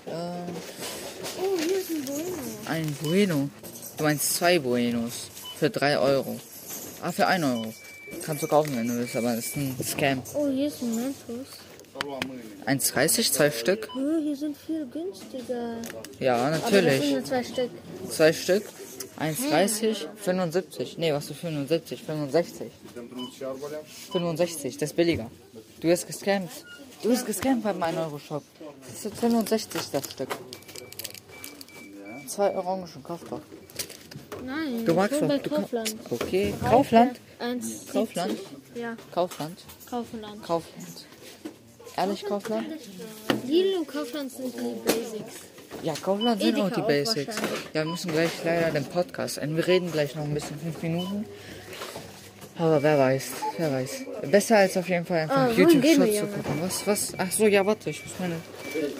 [0.06, 0.14] Ähm,
[1.38, 2.36] Oh, hier ist ein Bueno.
[2.66, 3.48] ein Bueno.
[3.96, 5.28] Du meinst zwei Buenos.
[5.58, 6.38] Für 3 Euro.
[7.02, 7.72] Ah, für 1 Euro.
[8.24, 10.22] Kannst du kaufen, wenn du willst, aber das ist ein Scam.
[10.34, 11.46] Oh, hier ist ein Mentos.
[12.66, 13.88] 1,30, zwei Stück.
[13.94, 15.76] Hier sind viel günstiger.
[16.20, 17.00] Ja, Aber das natürlich.
[17.00, 17.70] sind nur zwei Stück.
[18.10, 18.62] Zwei Stück.
[19.18, 20.98] 1,30, 75.
[20.98, 22.02] Nee, was für 75?
[22.02, 22.70] 65.
[24.12, 25.30] 65, das ist billiger.
[25.80, 26.64] Du hast gescampt.
[27.02, 28.42] Du hast gescampt beim 1-Euro-Shop.
[28.86, 30.28] Das ist 65 das Stück.
[32.26, 33.40] Zwei Orangen, kauf doch.
[34.44, 35.38] Nein, Du magst doch.
[35.38, 35.94] Du Kaufland.
[36.10, 36.54] Okay.
[36.60, 37.20] Kaufland?
[37.38, 38.38] Eins, Kaufland?
[38.74, 39.58] Ja, Kaufland?
[39.88, 40.42] Kaufland.
[40.42, 41.06] Kaufland.
[41.96, 42.66] Ehrlich, Kaufland?
[43.46, 45.55] Lidl und Kaufland sind die Basics.
[45.82, 47.36] Ja, Kaufland sind Edeka auch die auch Basics.
[47.72, 49.56] Ja, wir müssen gleich leider den Podcast enden.
[49.56, 51.24] Wir reden gleich noch ein bisschen, fünf Minuten.
[52.58, 54.02] Aber wer weiß, wer weiß.
[54.30, 56.62] Besser als auf jeden Fall einfach Ah, auf wohin YouTube gehen wir, Shot zu gucken.
[56.62, 57.12] Was, was?
[57.18, 58.36] Ach so, ja, warte, ich muss meine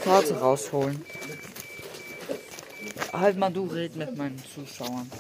[0.04, 1.02] Karte rausholen.
[3.12, 5.10] Halt mal, du red mit meinen Zuschauern.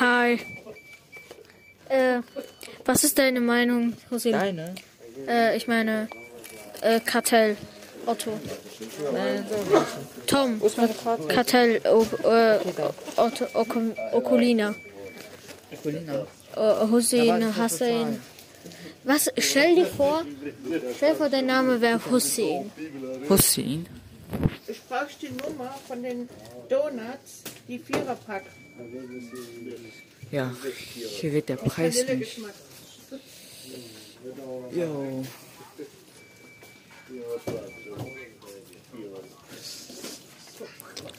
[0.00, 0.40] Hi.
[1.88, 2.20] Äh,
[2.84, 4.32] was ist deine Meinung, Hussein?
[4.32, 4.74] Deine?
[5.28, 6.08] Äh, ich meine,
[6.82, 7.56] äh, Kartell.
[8.06, 8.30] Otto.
[10.26, 10.60] Tom.
[11.28, 11.80] Kartell.
[13.16, 13.46] Otto.
[13.54, 14.74] Oku- Okulina.
[16.56, 18.20] Äh, Hussein, Hassan.
[19.04, 19.30] Was?
[19.38, 20.24] Stell dir vor,
[20.96, 22.70] stell dir vor, dein Name wäre Hussein.
[23.28, 23.86] Hussein.
[24.66, 26.28] Ich brauche die Nummer von den
[26.68, 28.44] Donuts, die Viererpack.
[30.32, 30.52] Ja,
[31.20, 32.38] hier wird der Preis nicht.
[34.74, 35.22] Jo.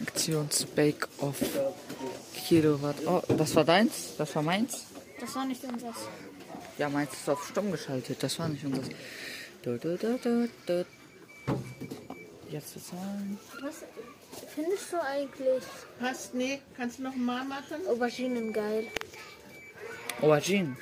[0.01, 1.37] Aktionsbake off
[2.47, 2.95] Kilowatt.
[3.05, 4.15] Oh, das war deins?
[4.17, 4.85] Das war meins?
[5.19, 5.95] Das war nicht unseres.
[6.77, 8.21] Ja, meins ist auf stumm geschaltet.
[8.21, 8.89] Das war nicht unseres.
[9.63, 10.85] Du, du, du, du, du.
[12.49, 13.39] Jetzt bezahlen.
[13.61, 13.83] Was
[14.53, 15.63] findest du eigentlich
[15.99, 17.77] Passt, nee, kannst du noch mal machen?
[17.89, 18.85] Auberginen geil?
[20.21, 20.77] Auberginen.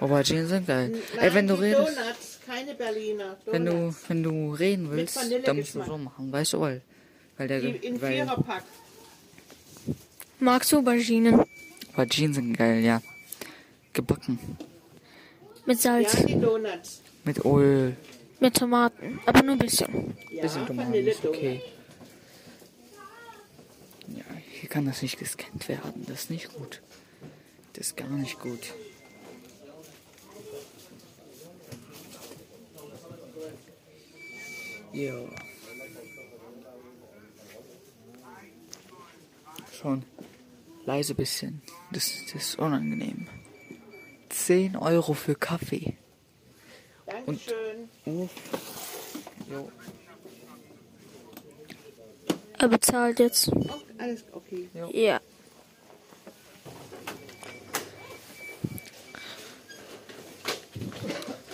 [0.00, 0.94] Auberginen sind geil.
[0.94, 3.36] Ey, Nein, wenn du redest, Donuts, keine Berliner.
[3.44, 3.52] Donuts.
[3.52, 6.32] wenn du, wenn du reden willst, dann musst du so machen.
[6.32, 6.80] Weißt du, weil,
[7.40, 8.64] weil der, die in weil Viererpack.
[10.40, 11.42] Magst du Auberginen?
[11.94, 13.00] Auberginen sind geil, ja.
[13.94, 14.38] Gebacken.
[15.64, 17.00] Mit Salz, Ja, die Donuts.
[17.24, 17.96] Mit Öl.
[18.40, 20.14] mit Tomaten, aber nur ein bisschen.
[20.30, 21.62] Ja, Bisschen Tomaten ist okay.
[24.08, 26.04] Ja, hier kann das nicht gescannt werden.
[26.06, 26.82] Das ist nicht gut.
[27.72, 28.74] Das ist gar nicht gut.
[34.92, 35.26] Jo.
[39.80, 40.02] Schon
[40.84, 41.62] leise bisschen.
[41.90, 43.26] Das, das ist unangenehm.
[44.28, 45.96] 10 Euro für Kaffee.
[47.06, 47.88] Dankeschön.
[48.04, 48.30] Uff.
[49.50, 49.70] Jo.
[52.58, 53.50] Er bezahlt jetzt.
[53.54, 54.68] Oh, alles okay.
[54.92, 55.20] Ja.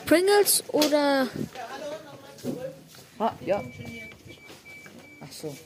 [0.04, 1.28] Pringles oder
[3.18, 3.64] Ah, ja.
[5.20, 5.56] Ach so.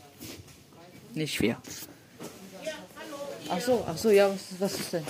[1.14, 1.60] Nicht wir.
[3.52, 5.04] Ach so, ach so, ja, was, was ist denn?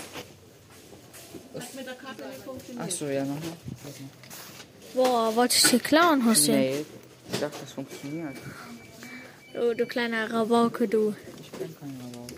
[1.55, 2.87] Hat mit der Karte nicht funktioniert.
[2.89, 3.43] Ach so, ja, nochmal.
[4.95, 6.55] Boah, wolltest du hier klauen, Hussein?
[6.61, 6.85] Nee,
[7.33, 8.37] ich dachte, das funktioniert.
[9.53, 11.15] Du, du kleiner Rabauke, du.
[11.43, 12.35] Ich bin kein Rabauke.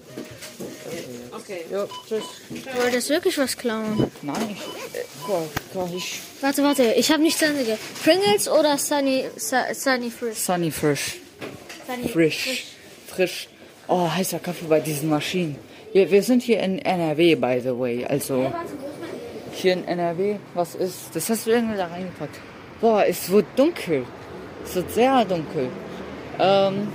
[1.33, 1.65] Okay.
[1.71, 2.25] Ja, tschüss.
[2.51, 4.11] Du wolltest wirklich was klauen.
[4.23, 4.61] Nein, ich,
[4.99, 9.25] äh, boah, boah, ich, Warte, warte, ich habe nicht zu Ende ge- Pringles oder Sunny,
[9.37, 10.39] Su- Sunny Frisch?
[10.39, 11.17] Sunny Frisch.
[11.87, 12.65] Sunny Frisch.
[13.09, 13.49] Frisch.
[13.89, 15.57] Oh, heißer Kaffee bei diesen Maschinen.
[15.93, 18.05] Wir, wir sind hier in NRW, by the way.
[18.07, 18.51] Also,
[19.53, 21.15] hier in NRW, was ist?
[21.15, 22.41] Das hast du irgendwie da reingepackt.
[22.81, 24.05] Boah, es wird dunkel.
[24.65, 25.69] Es wird sehr dunkel.
[26.39, 26.89] Ähm,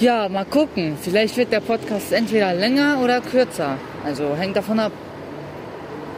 [0.00, 0.98] ja, mal gucken.
[1.00, 3.78] Vielleicht wird der Podcast entweder länger oder kürzer.
[4.04, 4.92] Also hängt davon ab.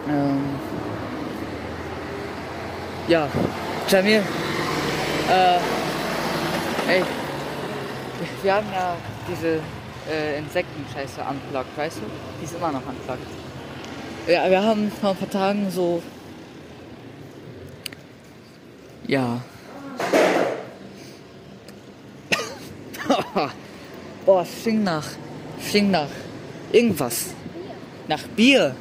[0.09, 0.41] Ähm,
[3.09, 3.29] ja,
[3.89, 4.23] Jamil.
[5.31, 5.59] Äh,
[6.91, 7.03] ey,
[8.43, 8.97] wir haben ja
[9.31, 9.61] diese
[10.11, 12.03] äh, Insektenscheiße unplugged, weißt du?
[12.41, 13.27] Die ist immer noch unplugged.
[14.27, 16.03] Ja, wir haben vor ein paar Tagen so.
[19.07, 19.41] Ja.
[24.27, 25.07] Boah, es stinkt nach.
[25.67, 26.09] Stinkt nach.
[26.73, 27.29] Irgendwas.
[28.07, 28.77] Nach Bier.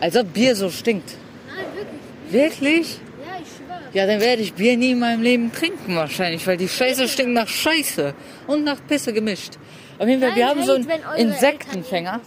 [0.00, 1.14] Als ob Bier so stinkt.
[1.46, 2.60] Nein, wirklich.
[2.60, 3.00] Wirklich?
[3.24, 3.80] Ja, ich schwöre.
[3.94, 7.32] Ja, dann werde ich Bier nie in meinem Leben trinken wahrscheinlich, weil die Scheiße stinkt
[7.32, 8.14] nach Scheiße
[8.46, 9.54] und nach Pisse gemischt.
[9.98, 12.20] Auf jeden Fall, wir Nein, haben so einen Insektenfänger.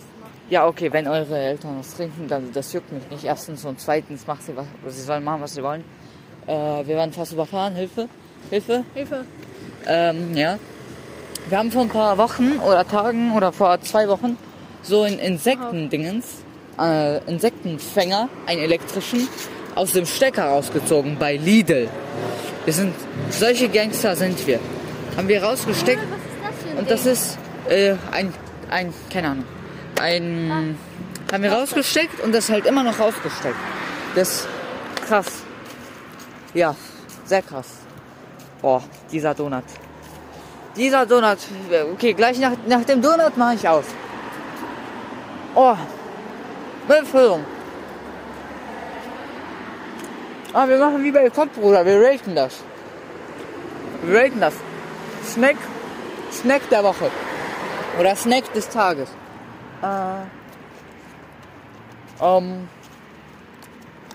[0.49, 3.23] Ja, okay, wenn eure Eltern das trinken, dann das juckt mich nicht.
[3.23, 5.85] Erstens und zweitens macht sie was, sie sollen machen, was sie wollen.
[6.47, 8.09] Äh, wir werden fast überfahren, Hilfe,
[8.49, 8.83] Hilfe.
[8.93, 9.25] Hilfe.
[9.87, 10.59] Ähm, ja.
[11.47, 14.37] Wir haben vor ein paar Wochen oder Tagen oder vor zwei Wochen
[14.83, 16.43] so einen Insektendingens,
[16.79, 19.29] äh, Insektenfänger, einen elektrischen,
[19.75, 21.87] aus dem Stecker rausgezogen bei Lidl.
[22.65, 22.93] Wir sind,
[23.29, 24.59] solche Gangster sind wir.
[25.15, 26.87] Haben wir rausgesteckt Was ein und Ding?
[26.89, 27.37] das ist
[27.69, 28.33] äh, ein,
[28.69, 29.45] ein, keine Ahnung,
[29.99, 30.77] ein,
[31.31, 33.55] haben wir rausgesteckt und das halt immer noch rausgesteckt.
[34.15, 34.47] Das ist
[35.07, 35.27] krass.
[36.53, 36.75] Ja,
[37.25, 37.67] sehr krass.
[38.61, 39.63] Boah, dieser Donut.
[40.75, 41.37] Dieser Donut.
[41.93, 43.85] Okay, gleich nach, nach dem Donut mache ich aus.
[45.55, 45.75] Oh,
[46.87, 47.45] mit Füllung.
[50.53, 51.85] Ah, wir machen wie bei Kopf, Bruder.
[51.85, 52.63] Wir raten das.
[54.03, 54.53] Wir raten das.
[55.25, 55.55] Snack,
[56.31, 57.09] Snack der Woche.
[57.99, 59.09] Oder Snack des Tages.
[59.81, 60.25] Äh,
[62.21, 62.69] ähm,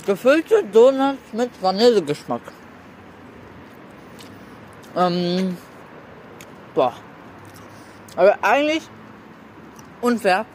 [0.06, 2.40] gefüllte Donuts mit Vanillegeschmack.
[4.96, 5.56] Ähm,
[6.74, 6.94] boah.
[8.16, 8.82] Aber eigentlich
[10.00, 10.46] unfair,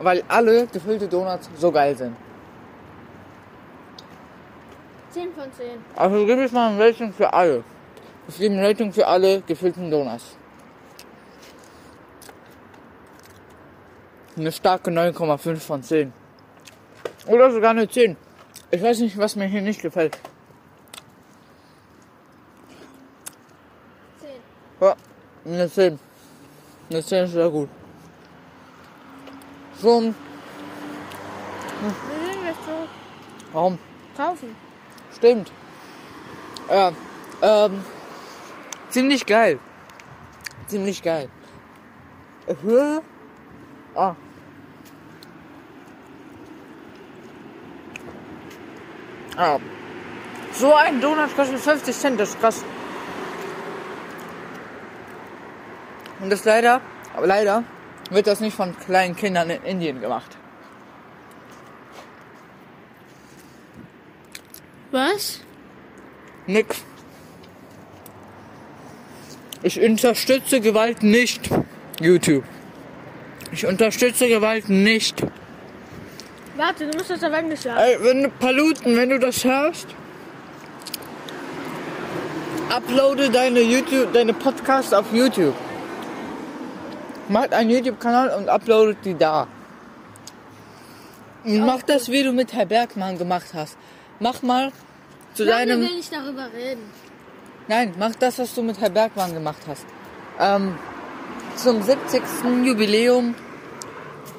[0.00, 2.14] weil alle gefüllte Donuts so geil sind.
[5.12, 5.66] 10 von 10.
[5.94, 7.62] Also gebe ich mal ein Rating für alle.
[8.26, 10.36] Ich gebe ein Rating für alle gefüllten Donuts.
[14.36, 16.12] Eine starke 9,5 von 10.
[17.26, 18.16] Oder sogar eine 10.
[18.70, 20.18] Ich weiß nicht, was mir hier nicht gefällt.
[24.20, 24.30] 10.
[24.80, 24.96] Ja,
[25.44, 25.98] eine 10.
[26.90, 27.68] Eine 10 ist sehr gut.
[29.80, 30.14] So
[33.52, 33.78] warum?
[34.16, 34.56] kaufen.
[35.16, 35.52] Stimmt.
[36.68, 36.92] Ja,
[37.42, 37.84] ähm,
[38.90, 39.58] ziemlich geil.
[40.66, 41.28] Ziemlich geil.
[42.62, 43.02] Höhe.
[43.94, 44.14] Ah.
[49.36, 49.58] Ah.
[50.52, 52.64] So ein Donut kostet 50 Cent, das ist krass.
[56.20, 56.80] Und das leider,
[57.16, 57.64] aber leider
[58.10, 60.36] wird das nicht von kleinen Kindern in Indien gemacht.
[64.90, 65.40] Was?
[66.46, 66.84] Nix.
[69.62, 71.50] Ich unterstütze Gewalt nicht.
[72.00, 72.44] YouTube.
[73.50, 75.24] Ich unterstütze Gewalt nicht.
[76.56, 77.78] Warte, du musst das Englisch sagen.
[77.78, 79.88] Ey, wenn du Paluten, wenn du das hörst,
[82.70, 85.54] uploade deine YouTube, deine Podcasts auf YouTube.
[87.28, 89.48] Mach einen YouTube-Kanal und uploadet die da.
[91.44, 93.76] Und mach das, wie du mit Herr Bergmann gemacht hast.
[94.20, 94.72] Mach mal
[95.34, 95.80] zu Lange deinem.
[95.80, 96.82] will ich darüber reden.
[97.66, 99.86] Nein, mach das, was du mit Herr Bergmann gemacht hast.
[100.38, 100.76] Ähm,
[101.56, 102.22] zum 70.
[102.64, 103.34] Jubiläum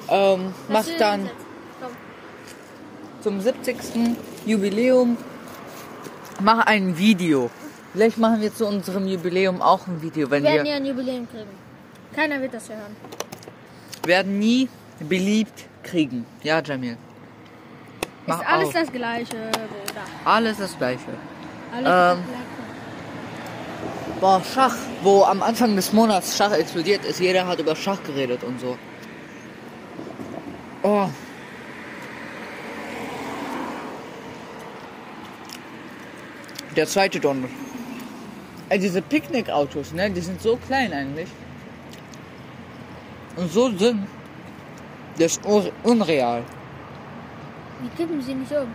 [0.08, 1.45] ähm, mach dann ich.
[3.26, 3.76] Zum 70.
[4.46, 5.16] Jubiläum
[6.38, 7.50] mach ein Video.
[7.92, 10.86] Vielleicht machen wir zu unserem Jubiläum auch ein Video, wenn Wir werden wir ja ein
[10.86, 11.50] Jubiläum kriegen.
[12.14, 12.94] Keiner wird das hören.
[14.04, 14.68] werden nie
[15.00, 16.24] beliebt kriegen.
[16.44, 16.96] Ja, Jamil.
[18.26, 18.72] Mach ist alles auf.
[18.74, 20.04] das Gleiche, Bruder.
[20.24, 21.10] alles das gleiche.
[21.74, 21.84] Alles Ähm.
[21.84, 22.46] das Gleiche.
[24.20, 28.44] Boah, Schach, wo am Anfang des Monats Schach explodiert ist, jeder hat über Schach geredet
[28.44, 28.78] und so.
[30.84, 31.08] Oh.
[36.76, 37.48] Der zweite Donner.
[38.68, 41.28] Ey, diese Picknickautos, ne, die sind so klein eigentlich.
[43.36, 44.06] Und so dünn.
[45.18, 45.40] Das ist
[45.82, 46.42] unreal.
[47.80, 48.68] Wie kippen sie nicht um?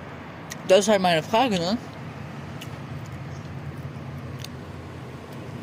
[0.68, 1.78] Das ist halt meine Frage, ne?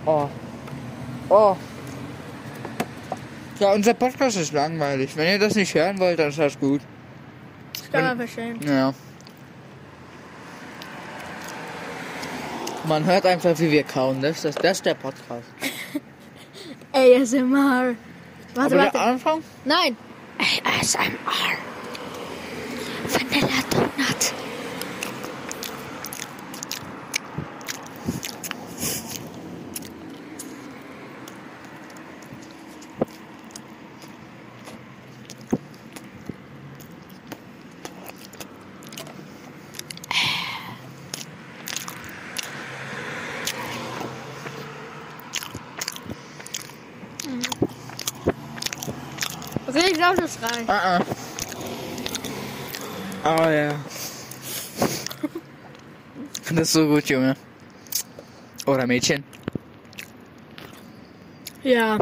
[0.07, 0.29] Oh.
[1.29, 1.57] Oh.
[3.59, 5.17] Ja, unser Podcast ist langweilig.
[5.17, 6.81] Wenn ihr das nicht hören wollt, dann ist das gut.
[7.73, 8.61] Das kann man verstehen.
[8.65, 8.95] Ja.
[12.89, 14.23] Man hört einfach, wie wir kauen.
[14.23, 15.47] Das ist, das ist der Podcast.
[16.93, 17.95] ASMR.
[18.55, 18.93] Warte, Aber warte.
[18.93, 19.43] der Anfang?
[19.67, 19.95] Nein.
[20.39, 21.05] ASMR.
[23.11, 24.33] Vanilla Donut.
[49.69, 49.93] Okay,
[50.43, 50.69] reicht.
[50.69, 51.01] Ah, ah.
[53.25, 53.75] Oh ja.
[56.51, 57.35] Das ist so gut, Junge.
[58.67, 59.25] Oder Mädchen.
[61.63, 61.99] Ja.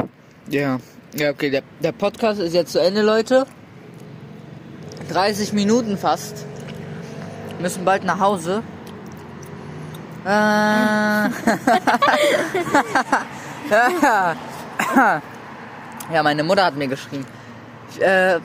[0.48, 0.80] Ja.
[1.14, 3.46] Ja, okay, der, der Podcast ist jetzt zu Ende, Leute.
[5.08, 6.44] 30 Minuten fast.
[7.56, 8.62] Wir müssen bald nach Hause.
[10.24, 10.28] Äh.
[16.12, 17.26] ja, meine Mutter hat mir geschrieben.
[18.00, 18.40] Äh,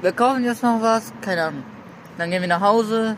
[0.00, 1.64] wir kaufen jetzt noch was, keine Ahnung.
[2.18, 3.16] Dann gehen wir nach Hause.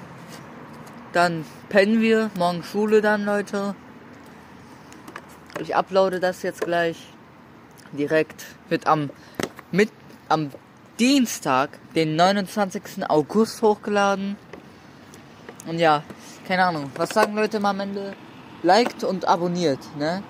[1.12, 2.30] dann pennen wir.
[2.36, 3.74] Morgen Schule dann, Leute.
[5.60, 6.96] Ich uploade das jetzt gleich
[7.92, 8.44] direkt.
[8.68, 9.10] Wird am,
[9.70, 9.90] mit,
[10.28, 10.50] am
[10.98, 13.08] Dienstag, den 29.
[13.08, 14.36] August hochgeladen.
[15.66, 16.02] Und ja,
[16.46, 16.90] keine Ahnung.
[16.96, 18.14] Was sagen Leute mal am Ende?
[18.62, 20.22] Liked und abonniert, ne?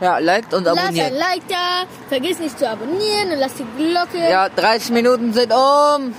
[0.00, 1.06] Ja, liked und Lass abonniert.
[1.06, 4.18] ein Like da, vergiss nicht zu abonnieren und lass die Glocke.
[4.30, 6.14] Ja, 30 Minuten sind um.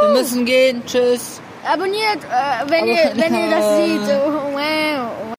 [0.00, 0.82] Wir müssen gehen.
[0.86, 1.40] Tschüss.
[1.70, 4.16] Abonniert, äh, wenn, ihr, wenn ihr das seht.
[4.26, 5.10] Oh, wow.